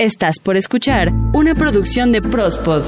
[0.00, 2.84] Estás por escuchar una producción de Prospod.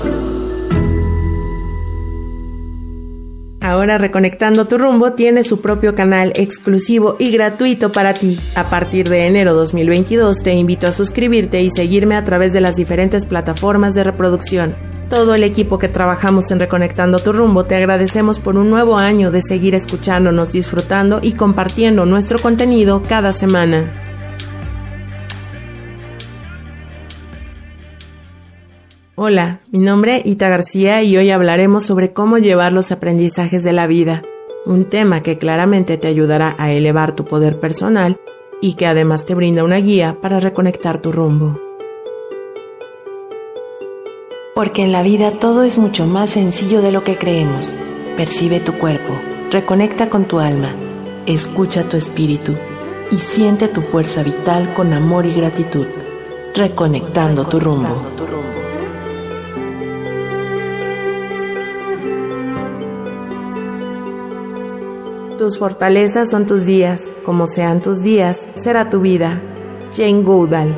[3.61, 8.39] Ahora Reconectando tu rumbo tiene su propio canal exclusivo y gratuito para ti.
[8.55, 12.77] A partir de enero 2022 te invito a suscribirte y seguirme a través de las
[12.77, 14.77] diferentes plataformas de reproducción.
[15.09, 19.33] Todo el equipo que trabajamos en Reconectando tu rumbo te agradecemos por un nuevo año
[19.33, 24.10] de seguir escuchándonos, disfrutando y compartiendo nuestro contenido cada semana.
[29.23, 33.75] Hola, mi nombre es Ita García y hoy hablaremos sobre cómo llevar los aprendizajes de
[33.75, 34.23] la vida,
[34.65, 38.19] un tema que claramente te ayudará a elevar tu poder personal
[38.63, 41.61] y que además te brinda una guía para reconectar tu rumbo.
[44.55, 47.75] Porque en la vida todo es mucho más sencillo de lo que creemos.
[48.17, 49.13] Percibe tu cuerpo,
[49.51, 50.75] reconecta con tu alma,
[51.27, 52.55] escucha tu espíritu
[53.13, 55.85] y siente tu fuerza vital con amor y gratitud,
[56.55, 58.01] reconectando tu rumbo.
[65.41, 69.41] Tus fortalezas son tus días, como sean tus días, será tu vida.
[69.91, 70.75] Jane Goodall.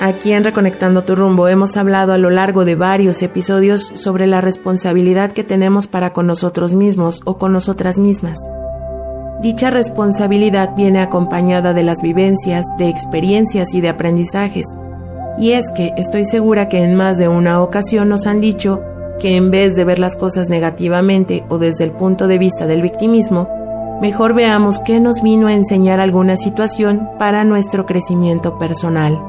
[0.00, 4.40] Aquí en Reconectando tu rumbo hemos hablado a lo largo de varios episodios sobre la
[4.40, 8.38] responsabilidad que tenemos para con nosotros mismos o con nosotras mismas.
[9.42, 14.66] Dicha responsabilidad viene acompañada de las vivencias, de experiencias y de aprendizajes.
[15.38, 18.80] Y es que estoy segura que en más de una ocasión nos han dicho
[19.20, 22.82] que en vez de ver las cosas negativamente o desde el punto de vista del
[22.82, 23.48] victimismo,
[24.00, 29.20] mejor veamos qué nos vino a enseñar alguna situación para nuestro crecimiento personal.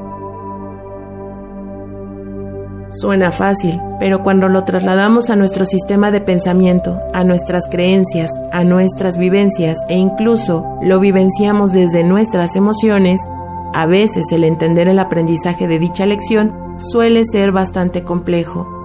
[2.90, 8.64] Suena fácil, pero cuando lo trasladamos a nuestro sistema de pensamiento, a nuestras creencias, a
[8.64, 13.20] nuestras vivencias e incluso lo vivenciamos desde nuestras emociones,
[13.74, 18.75] a veces el entender el aprendizaje de dicha lección suele ser bastante complejo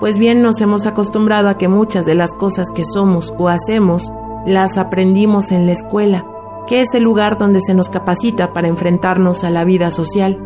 [0.00, 4.12] pues bien nos hemos acostumbrado a que muchas de las cosas que somos o hacemos
[4.46, 6.24] las aprendimos en la escuela,
[6.66, 10.38] que es el lugar donde se nos capacita para enfrentarnos a la vida social.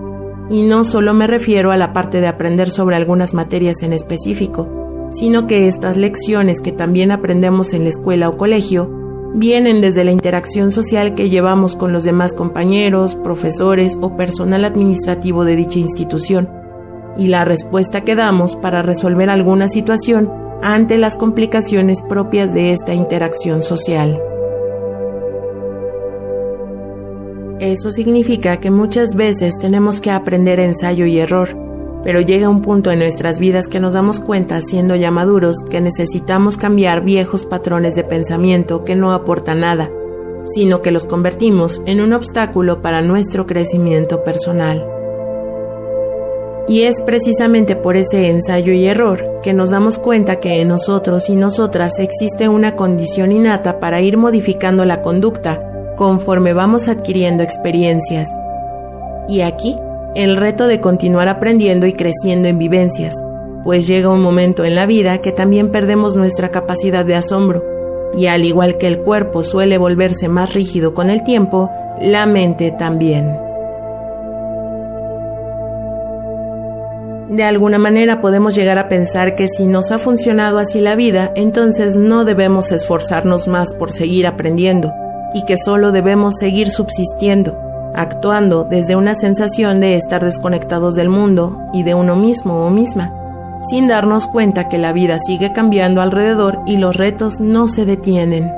[0.48, 4.68] Y no solo me refiero a la parte de aprender sobre algunas materias en específico,
[5.10, 8.90] sino que estas lecciones que también aprendemos en la escuela o colegio
[9.34, 15.44] vienen desde la interacción social que llevamos con los demás compañeros, profesores o personal administrativo
[15.44, 16.59] de dicha institución
[17.16, 20.30] y la respuesta que damos para resolver alguna situación
[20.62, 24.20] ante las complicaciones propias de esta interacción social.
[27.60, 31.50] Eso significa que muchas veces tenemos que aprender ensayo y error,
[32.02, 35.82] pero llega un punto en nuestras vidas que nos damos cuenta, siendo ya maduros, que
[35.82, 39.90] necesitamos cambiar viejos patrones de pensamiento que no aportan nada,
[40.46, 44.99] sino que los convertimos en un obstáculo para nuestro crecimiento personal.
[46.68, 51.28] Y es precisamente por ese ensayo y error que nos damos cuenta que en nosotros
[51.28, 55.60] y nosotras existe una condición innata para ir modificando la conducta
[55.96, 58.28] conforme vamos adquiriendo experiencias.
[59.28, 59.76] Y aquí,
[60.14, 63.14] el reto de continuar aprendiendo y creciendo en vivencias,
[63.64, 67.64] pues llega un momento en la vida que también perdemos nuestra capacidad de asombro,
[68.16, 72.70] y al igual que el cuerpo suele volverse más rígido con el tiempo, la mente
[72.72, 73.49] también.
[77.30, 81.30] De alguna manera podemos llegar a pensar que si nos ha funcionado así la vida,
[81.36, 84.92] entonces no debemos esforzarnos más por seguir aprendiendo
[85.32, 87.56] y que solo debemos seguir subsistiendo,
[87.94, 93.14] actuando desde una sensación de estar desconectados del mundo y de uno mismo o misma,
[93.62, 98.52] sin darnos cuenta que la vida sigue cambiando alrededor y los retos no se detienen.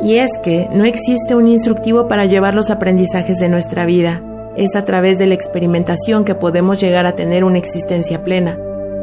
[0.00, 4.22] Y es que no existe un instructivo para llevar los aprendizajes de nuestra vida,
[4.58, 8.58] es a través de la experimentación que podemos llegar a tener una existencia plena.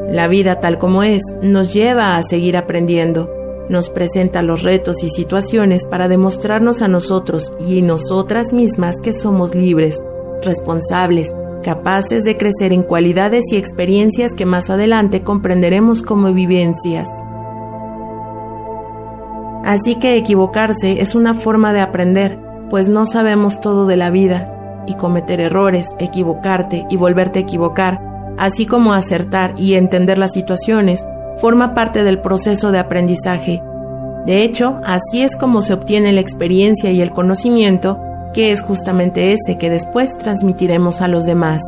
[0.10, 3.32] La vida tal como es nos lleva a seguir aprendiendo,
[3.70, 9.56] nos presenta los retos y situaciones para demostrarnos a nosotros y nosotras mismas que somos
[9.56, 9.98] libres,
[10.44, 11.34] responsables,
[11.64, 17.10] capaces de crecer en cualidades y experiencias que más adelante comprenderemos como vivencias.
[19.64, 22.38] Así que equivocarse es una forma de aprender,
[22.70, 24.55] pues no sabemos todo de la vida
[24.88, 28.02] y cometer errores, equivocarte y volverte a equivocar,
[28.38, 31.06] así como acertar y entender las situaciones,
[31.38, 33.62] forma parte del proceso de aprendizaje.
[34.26, 38.00] De hecho, así es como se obtiene la experiencia y el conocimiento,
[38.34, 41.62] que es justamente ese que después transmitiremos a los demás.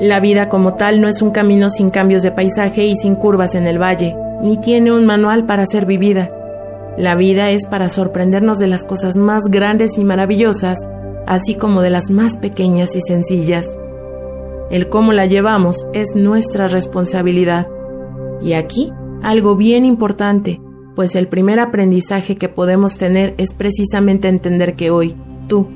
[0.00, 3.56] La vida como tal no es un camino sin cambios de paisaje y sin curvas
[3.56, 6.30] en el valle, ni tiene un manual para ser vivida.
[6.98, 10.80] La vida es para sorprendernos de las cosas más grandes y maravillosas,
[11.28, 13.66] así como de las más pequeñas y sencillas.
[14.68, 17.68] El cómo la llevamos es nuestra responsabilidad.
[18.42, 18.92] Y aquí,
[19.22, 20.60] algo bien importante,
[20.96, 25.14] pues el primer aprendizaje que podemos tener es precisamente entender que hoy,
[25.46, 25.68] tú,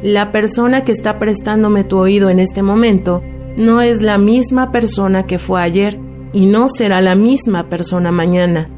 [0.00, 3.20] la persona que está prestándome tu oído en este momento,
[3.56, 5.98] no es la misma persona que fue ayer
[6.32, 8.70] y no será la misma persona mañana.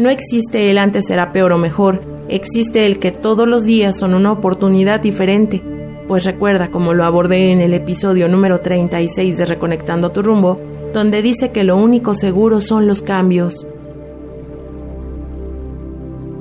[0.00, 4.14] No existe el antes será peor o mejor, existe el que todos los días son
[4.14, 5.62] una oportunidad diferente.
[6.08, 10.58] Pues recuerda, como lo abordé en el episodio número 36 de Reconectando tu rumbo,
[10.94, 13.66] donde dice que lo único seguro son los cambios.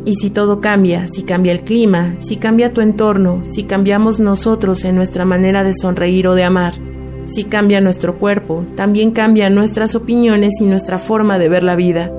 [0.06, 4.86] Y si todo cambia, si cambia el clima, si cambia tu entorno, si cambiamos nosotros
[4.86, 6.76] en nuestra manera de sonreír o de amar,
[7.26, 12.10] si cambia nuestro cuerpo, también cambian nuestras opiniones y nuestra forma de ver la vida.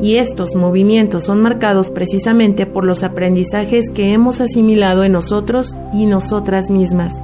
[0.00, 6.06] Y estos movimientos son marcados precisamente por los aprendizajes que hemos asimilado en nosotros y
[6.06, 7.14] nosotras mismas.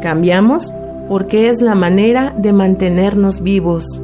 [0.00, 0.72] Cambiamos
[1.08, 4.02] porque es la manera de mantenernos vivos.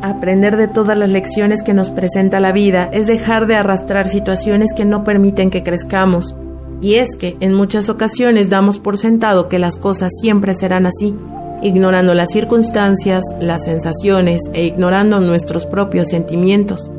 [0.00, 4.72] Aprender de todas las lecciones que nos presenta la vida es dejar de arrastrar situaciones
[4.72, 6.36] que no permiten que crezcamos.
[6.80, 11.14] Y es que en muchas ocasiones damos por sentado que las cosas siempre serán así,
[11.62, 16.90] ignorando las circunstancias, las sensaciones e ignorando nuestros propios sentimientos.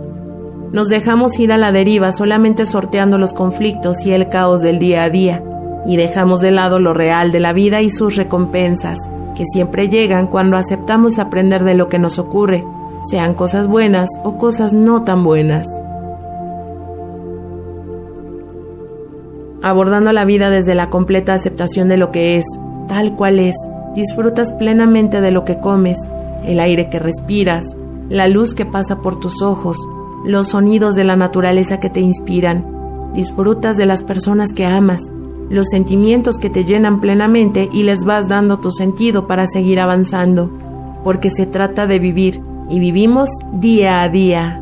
[0.72, 5.04] Nos dejamos ir a la deriva solamente sorteando los conflictos y el caos del día
[5.04, 5.44] a día,
[5.86, 9.00] y dejamos de lado lo real de la vida y sus recompensas,
[9.36, 12.64] que siempre llegan cuando aceptamos aprender de lo que nos ocurre,
[13.10, 15.68] sean cosas buenas o cosas no tan buenas.
[19.62, 22.46] Abordando la vida desde la completa aceptación de lo que es,
[22.88, 23.56] tal cual es,
[23.96, 25.98] disfrutas plenamente de lo que comes,
[26.44, 27.66] el aire que respiras,
[28.10, 29.78] la luz que pasa por tus ojos,
[30.26, 32.66] los sonidos de la naturaleza que te inspiran,
[33.14, 35.02] disfrutas de las personas que amas,
[35.50, 40.50] los sentimientos que te llenan plenamente y les vas dando tu sentido para seguir avanzando,
[41.04, 44.62] porque se trata de vivir y vivimos día a día.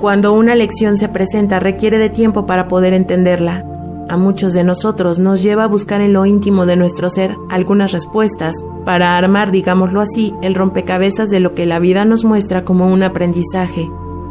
[0.00, 3.67] Cuando una lección se presenta requiere de tiempo para poder entenderla.
[4.08, 7.92] A muchos de nosotros nos lleva a buscar en lo íntimo de nuestro ser algunas
[7.92, 8.54] respuestas
[8.86, 13.02] para armar, digámoslo así, el rompecabezas de lo que la vida nos muestra como un
[13.02, 13.90] aprendizaje.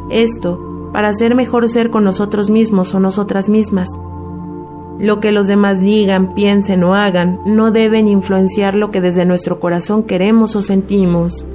[0.09, 3.87] Esto para ser mejor ser con nosotros mismos o nosotras mismas.
[4.97, 9.59] Lo que los demás digan, piensen o hagan no deben influenciar lo que desde nuestro
[9.59, 11.45] corazón queremos o sentimos.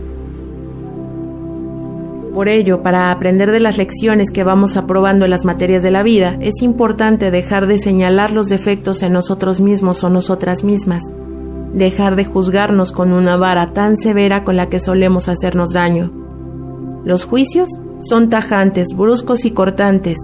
[2.32, 6.02] Por ello, para aprender de las lecciones que vamos aprobando en las materias de la
[6.02, 11.02] vida, es importante dejar de señalar los defectos en nosotros mismos o nosotras mismas,
[11.74, 16.10] dejar de juzgarnos con una vara tan severa con la que solemos hacernos daño.
[17.04, 17.68] Los juicios
[18.00, 20.18] son tajantes, bruscos y cortantes.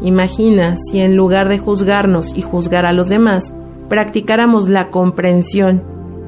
[0.00, 3.52] Imagina si en lugar de juzgarnos y juzgar a los demás,
[3.88, 5.82] practicáramos la comprensión.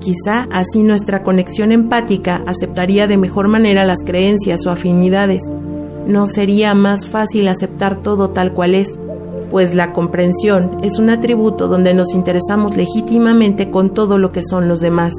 [0.05, 5.41] Quizá así nuestra conexión empática aceptaría de mejor manera las creencias o afinidades.
[6.07, 8.99] No sería más fácil aceptar todo tal cual es,
[9.49, 14.69] pues la comprensión es un atributo donde nos interesamos legítimamente con todo lo que son
[14.69, 15.15] los demás.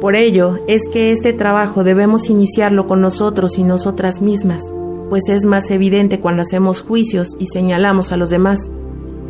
[0.00, 4.72] Por ello es que este trabajo debemos iniciarlo con nosotros y nosotras mismas,
[5.08, 8.60] pues es más evidente cuando hacemos juicios y señalamos a los demás,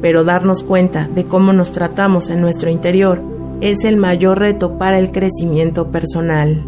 [0.02, 3.22] pero darnos cuenta de cómo nos tratamos en nuestro interior
[3.62, 6.66] es el mayor reto para el crecimiento personal.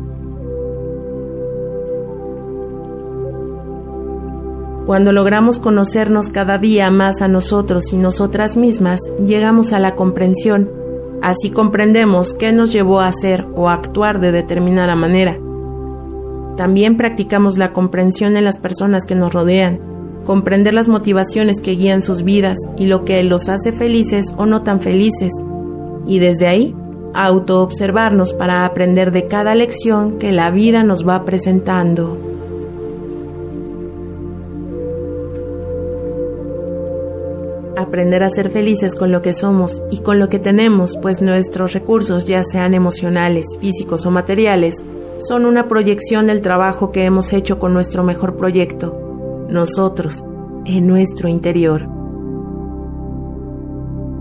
[4.87, 10.71] Cuando logramos conocernos cada día más a nosotros y nosotras mismas, llegamos a la comprensión
[11.25, 15.39] Así comprendemos qué nos llevó a hacer o actuar de determinada manera.
[16.59, 19.81] También practicamos la comprensión en las personas que nos rodean,
[20.25, 24.63] comprender las motivaciones que guían sus vidas y lo que los hace felices o no
[24.63, 25.33] tan felices.
[26.07, 26.75] Y desde ahí,
[27.15, 32.19] autoobservarnos para aprender de cada lección que la vida nos va presentando.
[37.77, 41.73] aprender a ser felices con lo que somos y con lo que tenemos, pues nuestros
[41.73, 44.85] recursos, ya sean emocionales, físicos o materiales,
[45.19, 49.04] son una proyección del trabajo que hemos hecho con nuestro mejor proyecto,
[49.55, 50.23] nosotros,
[50.67, 51.89] en nuestro interior.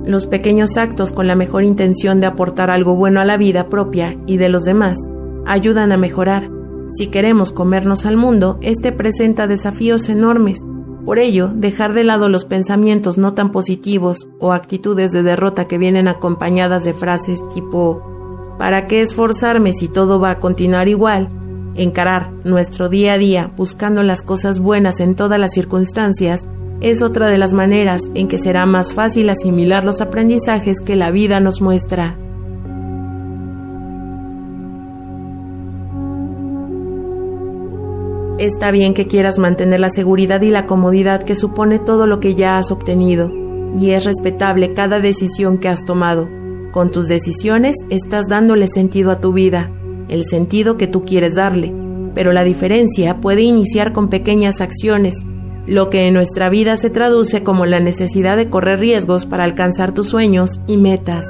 [0.05, 4.15] Los pequeños actos con la mejor intención de aportar algo bueno a la vida propia
[4.25, 4.97] y de los demás
[5.45, 6.49] ayudan a mejorar.
[6.87, 10.59] Si queremos comernos al mundo, este presenta desafíos enormes
[11.05, 15.77] Por ello, dejar de lado los pensamientos no tan positivos o actitudes de derrota que
[15.77, 21.29] vienen acompañadas de frases tipo ¿para qué esforzarme si todo va a continuar igual?
[21.75, 26.47] Encarar nuestro día a día buscando las cosas buenas en todas las circunstancias
[26.81, 31.09] es otra de las maneras en que será más fácil asimilar los aprendizajes que la
[31.09, 32.17] vida nos muestra.
[38.37, 42.35] Está bien que quieras mantener la seguridad y la comodidad que supone todo lo que
[42.35, 43.31] ya has obtenido,
[43.79, 46.27] y es respetable cada decisión que has tomado.
[46.71, 49.71] Con tus decisiones estás dándole sentido a tu vida,
[50.09, 51.73] el sentido que tú quieres darle,
[52.13, 55.15] pero la diferencia puede iniciar con pequeñas acciones,
[55.65, 59.93] lo que en nuestra vida se traduce como la necesidad de correr riesgos para alcanzar
[59.93, 61.25] tus sueños y metas.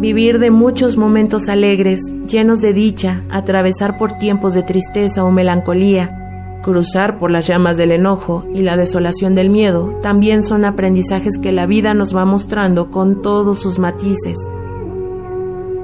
[0.00, 6.23] Vivir de muchos momentos alegres, llenos de dicha, atravesar por tiempos de tristeza o melancolía,
[6.64, 11.52] cruzar por las llamas del enojo y la desolación del miedo, también son aprendizajes que
[11.52, 14.38] la vida nos va mostrando con todos sus matices.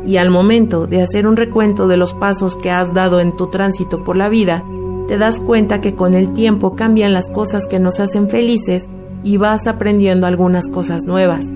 [0.07, 3.49] Y al momento de hacer un recuento de los pasos que has dado en tu
[3.49, 4.65] tránsito por la vida,
[5.07, 8.89] te das cuenta que con el tiempo cambian las cosas que nos hacen felices
[9.23, 11.53] y vas aprendiendo algunas cosas nuevas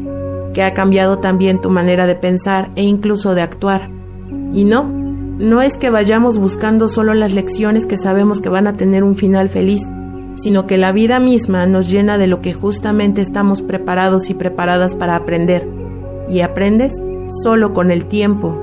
[0.53, 3.91] que ha cambiado también tu manera de pensar e incluso de actuar.
[4.53, 4.94] Y no,
[5.39, 9.17] no es que vayamos buscando solo las lecciones que sabemos que van a tener un
[9.17, 9.83] final feliz,
[10.37, 14.95] sino que la vida misma nos llena de lo que justamente estamos preparados y preparadas
[14.95, 15.69] para aprender.
[16.29, 16.93] Y aprendes
[17.43, 18.61] solo con el tiempo,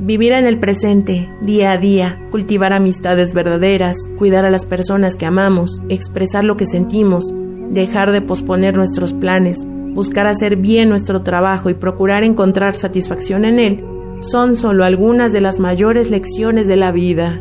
[0.00, 5.26] Vivir en el presente, día a día, cultivar amistades verdaderas, cuidar a las personas que
[5.26, 7.30] amamos, expresar lo que sentimos,
[7.68, 13.58] dejar de posponer nuestros planes, buscar hacer bien nuestro trabajo y procurar encontrar satisfacción en
[13.58, 13.84] él,
[14.20, 17.40] son solo algunas de las mayores lecciones de la vida.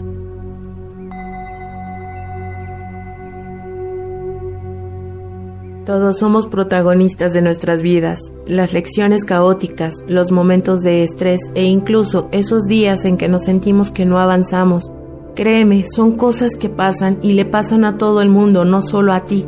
[5.88, 12.28] Todos somos protagonistas de nuestras vidas, las lecciones caóticas, los momentos de estrés e incluso
[12.34, 14.92] esos días en que nos sentimos que no avanzamos.
[15.34, 19.24] Créeme, son cosas que pasan y le pasan a todo el mundo, no solo a
[19.24, 19.46] ti.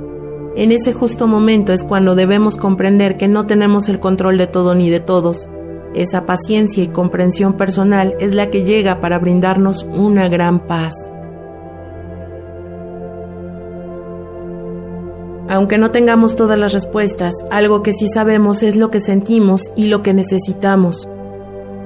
[0.59, 4.75] En ese justo momento es cuando debemos comprender que no tenemos el control de todo
[4.75, 5.47] ni de todos.
[5.95, 10.93] Esa paciencia y comprensión personal es la que llega para brindarnos una gran paz.
[15.47, 19.87] Aunque no tengamos todas las respuestas, algo que sí sabemos es lo que sentimos y
[19.87, 21.07] lo que necesitamos.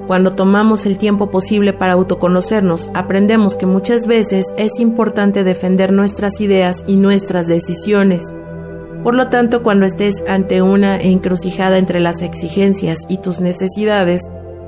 [0.08, 6.42] Cuando tomamos el tiempo posible para autoconocernos, aprendemos que muchas veces es importante defender nuestras
[6.42, 8.34] ideas y nuestras decisiones.
[9.04, 14.22] Por lo tanto, cuando estés ante una encrucijada entre las exigencias y tus necesidades,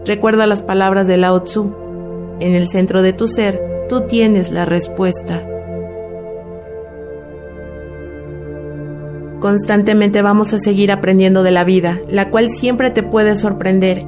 [0.06, 1.74] recuerda las palabras de Lao Tzu.
[2.42, 5.42] En el centro de tu ser, tú tienes la respuesta.
[9.39, 14.04] Constantemente vamos a seguir aprendiendo de la vida, la cual siempre te puede sorprender.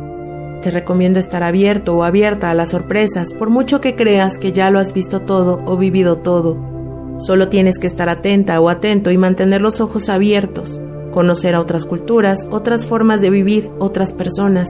[0.61, 4.71] Te recomiendo estar abierto o abierta a las sorpresas, por mucho que creas que ya
[4.71, 6.76] lo has visto todo o vivido todo.
[7.17, 10.79] Solo tienes que estar atenta o atento y mantener los ojos abiertos,
[11.11, 14.69] conocer a otras culturas, otras formas de vivir, otras personas.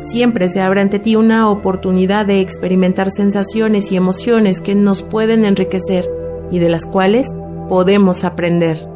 [0.00, 5.44] Siempre se abre ante ti una oportunidad de experimentar sensaciones y emociones que nos pueden
[5.44, 6.08] enriquecer
[6.50, 7.28] y de las cuales
[7.68, 8.88] podemos aprender.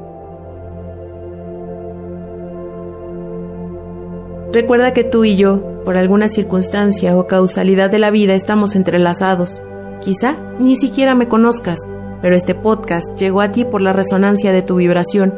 [4.52, 9.62] Recuerda que tú y yo, por alguna circunstancia o causalidad de la vida, estamos entrelazados.
[10.00, 11.78] Quizá ni siquiera me conozcas,
[12.22, 15.34] pero este podcast llegó a ti por la resonancia de tu vibración.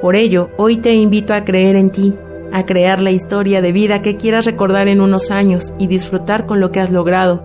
[0.00, 2.14] Por ello, hoy te invito a creer en ti,
[2.52, 6.60] a crear la historia de vida que quieras recordar en unos años y disfrutar con
[6.60, 7.42] lo que has logrado.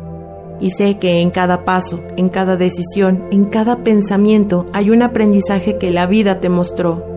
[0.59, 5.77] Y sé que en cada paso, en cada decisión, en cada pensamiento hay un aprendizaje
[5.77, 7.11] que la vida te mostró.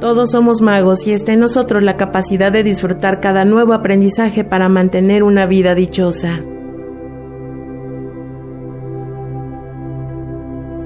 [0.00, 4.70] Todos somos magos y está en nosotros la capacidad de disfrutar cada nuevo aprendizaje para
[4.70, 6.40] mantener una vida dichosa.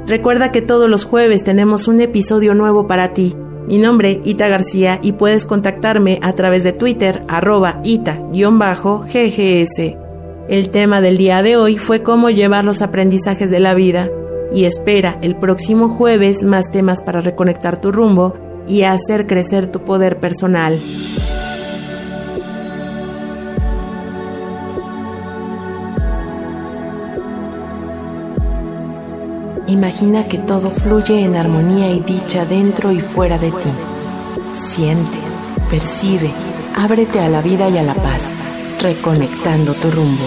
[0.09, 3.37] Recuerda que todos los jueves tenemos un episodio nuevo para ti.
[3.69, 9.97] Mi nombre, Ita García, y puedes contactarme a través de Twitter, arroba ita-ggs.
[10.49, 14.11] El tema del día de hoy fue cómo llevar los aprendizajes de la vida.
[14.53, 18.35] Y espera el próximo jueves más temas para reconectar tu rumbo
[18.67, 20.81] y hacer crecer tu poder personal.
[29.67, 33.71] Imagina que todo fluye en armonía y dicha dentro y fuera de ti.
[34.57, 35.19] siente,
[35.71, 36.31] percibe,
[36.77, 38.23] ábrete a la vida y a la paz,
[38.81, 40.25] reconectando tu rumbo.